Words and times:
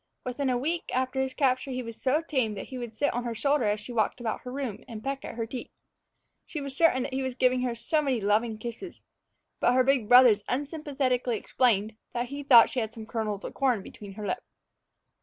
Within 0.25 0.49
a 0.49 0.57
week 0.57 0.85
after 0.97 1.21
his 1.21 1.35
capture 1.35 1.69
he 1.69 1.83
was 1.83 2.01
so 2.01 2.23
tame 2.23 2.55
that 2.55 2.69
he 2.69 2.79
would 2.79 2.95
sit 2.95 3.13
on 3.13 3.23
her 3.23 3.35
shoulder 3.35 3.65
as 3.65 3.79
she 3.79 3.93
walked 3.93 4.19
about 4.19 4.41
her 4.41 4.51
room 4.51 4.83
and 4.87 5.03
peck 5.03 5.23
at 5.23 5.35
her 5.35 5.45
teeth. 5.45 5.69
She 6.47 6.59
was 6.59 6.75
certain 6.75 7.03
that 7.03 7.13
he 7.13 7.21
was 7.21 7.35
giving 7.35 7.61
her 7.61 7.75
so 7.75 8.01
many 8.01 8.19
loving 8.19 8.57
kisses; 8.57 9.03
but 9.59 9.73
her 9.73 9.83
big 9.83 10.09
brothers 10.09 10.43
unsympathetically 10.49 11.37
explained 11.37 11.97
that 12.13 12.29
he 12.29 12.41
thought 12.41 12.71
she 12.71 12.79
had 12.79 12.95
some 12.95 13.05
kernels 13.05 13.43
of 13.43 13.53
corn 13.53 13.83
between 13.83 14.13
her 14.13 14.25
lips. 14.25 14.47